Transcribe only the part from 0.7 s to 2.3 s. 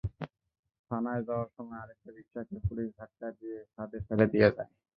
থানায় যাওয়ার সময় আরেকটা